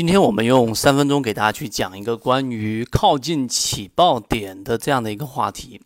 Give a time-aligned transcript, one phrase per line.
[0.00, 5.78] 今天我们用三分钟给大家去讲一个关于靠近起爆点的这样的一个话题。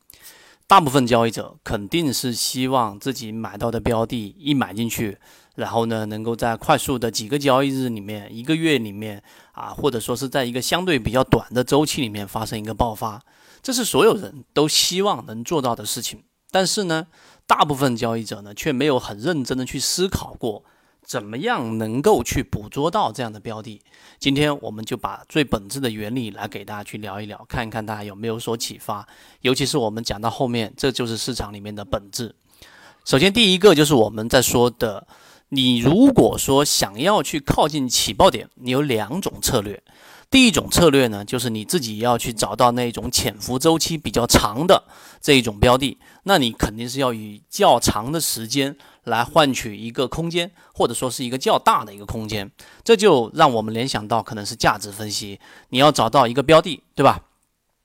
[0.69, 5.19] 大部分交易者肯定是希望自己买到的标的一买进去，
[5.57, 13.21] 然后呢，能够在快速的几个交易日里面、一个月里面啊，或者说是在一个相对比较短的周期里面发生一个爆发，
[13.65, 16.23] 这是所有人都希望能做到的事情。
[16.53, 17.09] 但是呢，
[17.49, 20.63] 大部分交易者呢，却没有很认真的去思考过。
[21.05, 23.81] 怎么样能够去捕捉到这样的标的？
[24.19, 29.07] 今天我们就把最本质的原理来给大家去聊一聊，看一看大家有没有所启发。
[29.43, 32.35] 尤其是我们讲到后面，这就是市场里面的本质。
[33.05, 35.07] 首先，第一个就是我们在说的，
[35.51, 39.83] 你如果说想要去靠近起爆点，你有两种策略。
[40.35, 44.83] 第一种策略呢，就是你自己要去找到那种潜伏周期比较长的
[45.21, 52.51] 这一种标的，那你肯定是要以较长的时间来换取一个空间，或者说是一个较大的一个空间。
[52.83, 55.39] 这就让我们联想到可能是价值分析，
[55.69, 57.21] 你要找到一个标的，对吧？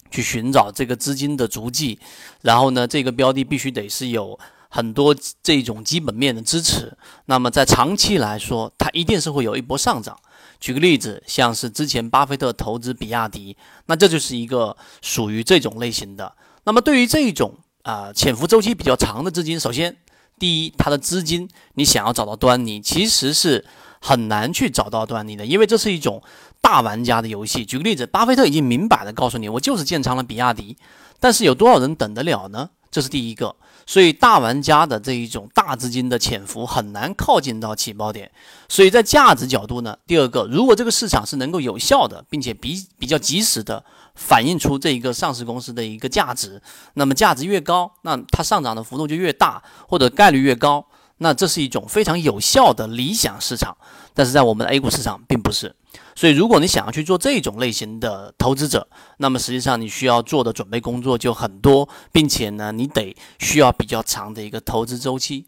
[0.09, 1.99] 去寻找这个资金的足迹，
[2.41, 4.39] 然后呢，这个标的必须得是有
[4.69, 10.17] 很多这种基本面的支持，那么在长期来说，它一定是会有一波上涨。
[10.59, 16.35] 举个例子，像是之前巴菲特投资比亚迪，那这就是一个属于这种类型的。
[16.65, 19.97] 那么对于这种啊潜伏周期比较长的资金，首先
[20.37, 23.65] 第一，它的资金你想要找到端倪，其实是
[24.01, 26.21] 很难去找到端倪的，因为这是一种
[26.61, 27.65] 大玩家的游戏。
[27.65, 30.77] 举个例子，巴菲特已经明摆的告诉你，我就是建仓了比亚迪，
[31.19, 32.69] 但是有多少人等得了呢？
[32.91, 33.55] 这是第一个。
[33.85, 38.29] 所以大玩家的这一种大资金的潜伏很难靠近到起爆点，
[38.67, 46.61] 所以在价值角度呢，第二个，如果这个市场是能够有效的，并且比比较及时的反映出这一个上市公司的一个价值，
[46.93, 50.85] 那么价值越高，那它上涨的幅度就越大，或者概率越高，
[51.19, 53.77] 那这是一种非常有效的理想市场。
[54.13, 55.73] 但是在我们的 A 股市场并不是。
[56.15, 58.85] 所以，如果你想要去做这种类型的投资者，
[59.17, 65.45] 那么实际上你需要做的准备工作就很多，并且呢，你得需要比较长的一个投资周期。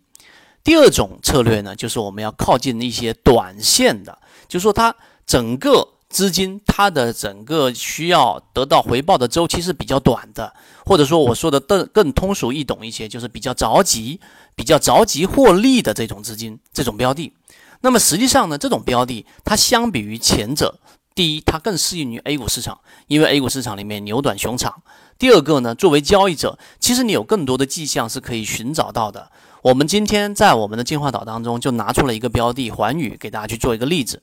[0.63, 4.17] 第二种策略呢，就是我们要靠近一些短线的，
[4.47, 4.95] 就是说它
[5.25, 10.53] 整个资金它的整个需要得到回报的周期是比较短的，
[10.85, 14.19] 或者说我说的更更通俗易懂一些，就是比较着急、
[14.53, 17.33] 比较着急获利的这种资金、这种标的。
[17.79, 20.79] 那么实际上呢，这种标的它相比于前者，
[21.15, 24.83] 第一，它更适应于 A 股市场，因为 A 股市场里面牛短熊长。
[25.17, 29.31] 第二个呢，作为交易者，其实你有更多的迹象是可以寻找到的。
[29.63, 34.21] 我们今天在我们的进化岛当中就拿出了一个标的环宇，给大家去做一个例子。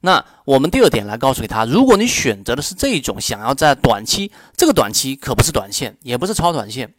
[0.00, 6.94] 那我们第二点来告诉给他，如果你选择的是这种想要在短期，这个短期可不是短线，也不是超短线，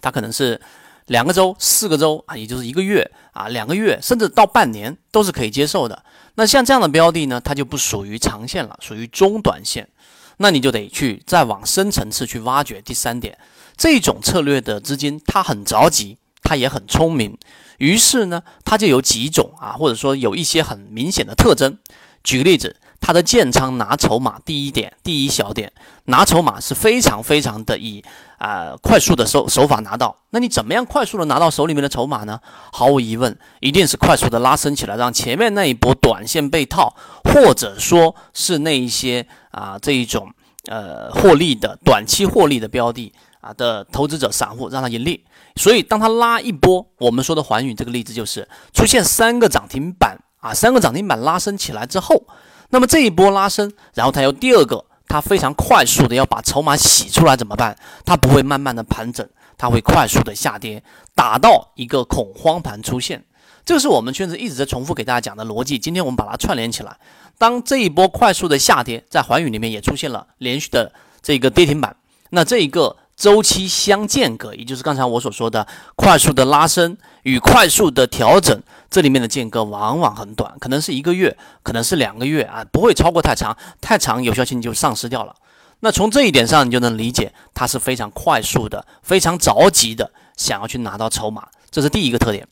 [0.00, 0.60] 它可能是。
[1.06, 6.04] 两个周、四个周啊，也就是一个月啊，两个月，甚至到半年都是可以接受的。
[6.36, 9.88] 那像这样的标的呢，它就不属于长线了，属于中短线。
[10.36, 12.80] 那你就得去再往深层次去挖掘。
[12.80, 13.36] 第三点，
[13.76, 17.36] 这种策略的资金，它很着急，它也很聪明。
[17.78, 21.76] 于是呢，它就有几种啊，或者说有一些很明显的特征。
[22.24, 22.76] 举个例子。
[23.02, 25.72] 他的建仓拿筹码，第一点，第一小点，
[26.04, 28.04] 拿筹码是非常非常的以
[28.36, 30.14] 啊快速的手手法拿到。
[30.28, 32.38] 那你怎么样快速的拿到手里面的筹码呢？
[32.70, 36.94] 毫无疑问，一定是快速的拉升起来，让前面那一波短线被套，
[37.24, 40.30] 或者说是那一些啊这一种
[40.66, 45.24] 呃获利的短期获利的标的啊的投资者散户让他盈利。
[45.56, 52.26] 所以当他拉一波，我们说的环宇这个例子就是出现三个涨停板啊，三个涨停板拉升起来之后。
[52.70, 57.76] 那么这一波拉升，然后它有第二个，它非常快速的要把筹码洗出来怎么办？
[58.04, 60.82] 它不会慢慢的盘整，它会快速的下跌，
[61.14, 63.24] 打到一个恐慌盘出现。
[63.64, 65.78] 这是我们圈子一直在重复给大家讲的逻辑。
[65.78, 66.96] 今天我们把它串联起来。
[67.38, 71.96] 当这一波快速的下跌，在环宇里面也出现了连续的这个跌停板，
[72.30, 78.62] 那这一个周期相间隔，也就是刚才我所说的快速的拉升与快速的调整。
[78.88, 85.34] 这里面的间隔往往很短，可能是一个月，可能是两个月啊，不会超过太长，太长有效性就丧失掉了。
[85.80, 92.48] 那从这一点上，你就能理解它是非常快速的，非常着急的想要去拿到筹码，这是第一个特点。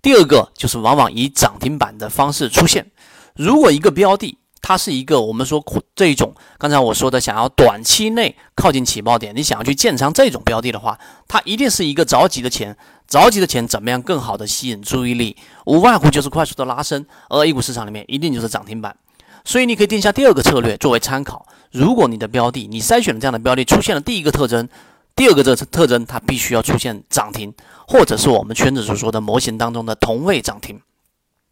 [0.00, 2.92] 第二个就是往往以涨停板的方式出现。
[3.34, 5.62] 如果一个标的，它是一个我们说
[5.96, 12.76] 这种，刚才我说的想要短期内靠近起爆点，你想要去建仓这种标的的话，它一定是一个着急的钱，
[13.08, 15.36] 着急的钱怎么样更好的吸引注意力？
[15.66, 18.96] 无外乎就是快速的拉升，而 A 股市场里面一定就是涨停板，
[19.44, 21.44] 所以你可以定下第二个策略作为参考。
[21.72, 24.68] 如果你的标的，你筛选了这样的标的出现了第一个特征，
[25.16, 27.52] 第二个这特征它必须要出现涨停，
[27.88, 30.80] 或者是我们圈子所说的模型当中的同位涨停，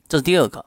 [0.09, 0.65] 这是第二个。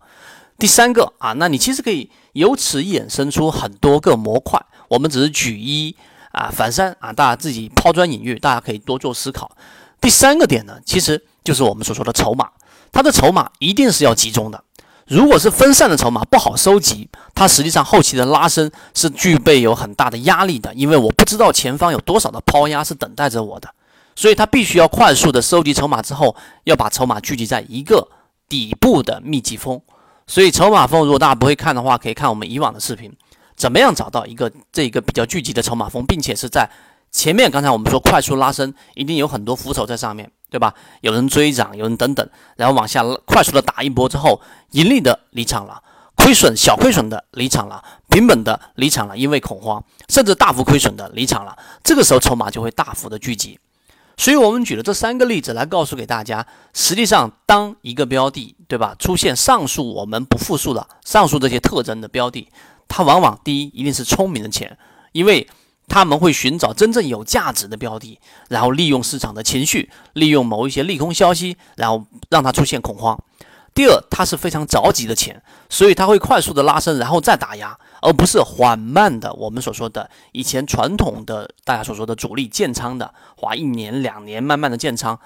[0.58, 4.64] 第三个啊，那你其实可以由此衍生出很多个模块。
[4.90, 5.96] 我们只是举一
[6.32, 9.52] 啊反三啊，大家自己抛砖引玉，大家可以多做思考。
[10.00, 12.50] 第三个点呢，其实就是我们所说的筹码，
[12.92, 14.64] 它的筹码一定是要集中的。
[15.08, 23.70] 如果是分散的筹码不好收集，它实际上后期的拉升是具备有很大的压力的，因为我不知道前方有多少的抛压是等待着我的，
[24.16, 28.08] 所以它必须要快速的收集筹码之后，要把筹码聚集在一个
[28.48, 29.82] 底部的密集峰。
[30.28, 33.12] 所以筹码峰，如果大家不会看的话，可以看我们以往的视频，
[33.56, 36.70] 怎么样找到一个这一个比较聚集的筹码峰，并且是在
[37.12, 37.52] 前面。
[37.52, 40.32] 刚才我们说快速拉升，一定有很多扶手在上面。
[40.54, 40.72] 对吧？
[41.02, 44.40] 有人追涨，有人等等，然后往下快速的打一波之后，
[44.70, 45.82] 盈利的离场了，
[46.16, 51.58] 亏损小亏损的离场了，平本的离场了，因为恐慌，甚至大幅亏损的离场了。
[51.84, 53.60] 这个时候筹码就会大幅的聚集。
[54.18, 62.48] 所以我们举了这三个例子来告诉给大家，实际上当一个标的，对吧，出现上述我们不复述的上述这些特征的标的，
[62.88, 64.78] 它往往第一一定是聪明的钱，
[65.12, 65.48] 因为。
[65.86, 68.18] 他们会寻找真正有价值的标的，
[68.48, 73.22] 然后利用市场的情绪，利用某一些利空消息，然后让它出现恐慌。
[73.74, 79.34] 第二，它是非常着急的钱，所以它会快速的拉升，然后再打压，而不是缓慢的。
[79.34, 85.20] 我们所说的以前传统的大家所说的主力建仓的，花一年两年慢慢的建仓，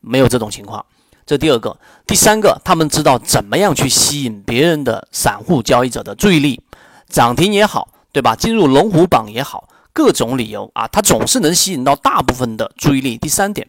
[0.00, 0.84] 没有这种情况。
[1.24, 6.60] 这第二个，第三个，他们知道怎么样去吸引别人的散户交易者的注意力，
[7.08, 8.34] 涨停也好，对吧？
[8.34, 9.68] 进入龙虎榜也好。
[9.94, 13.18] 各种理由啊，它总是能吸引到大部分的注意力。
[13.18, 13.68] 第三点，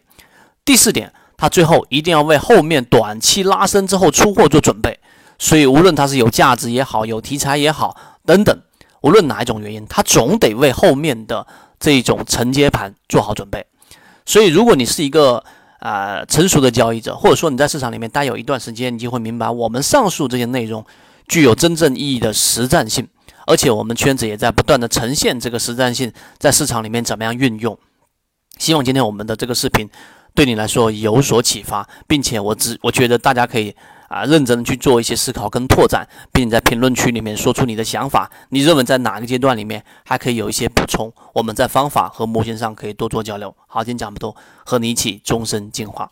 [0.64, 1.12] 第四点，
[1.44, 4.98] 它最后一定要为后面短期拉升之后出货做准备。
[5.38, 7.94] 所以，无论它是有价值也好，有题材也好，
[8.24, 8.58] 等等，
[9.02, 11.46] 无论哪一种原因，它总得为后面的
[11.78, 13.66] 这种承接盘做好准备。
[14.24, 15.44] 所以，如果你是一个
[15.80, 20.82] 呃成熟的交易者，或者说你在市场里面待有一段时间，你就会明白，我们上述这些内容
[21.28, 23.06] 具有真正意义的实战性。
[23.46, 27.78] 而且我们圈子也在不断的呈现这个实战性，在市场里面怎么样运用？
[28.56, 29.90] 希望今天我们的这个视频
[30.34, 33.74] 对你来说有所启发，并且我只我觉得大家可以
[34.08, 38.30] 啊认真去做一些思考跟拓展，并且在评论区里面说出你的想法。
[38.48, 41.12] 你认为在哪个阶段里面还可以有一些补充？
[41.34, 43.54] 我们在方法和模型上可以多做交流。
[43.68, 44.34] 好，今天讲不多，
[44.64, 46.10] 和你一起终身进化。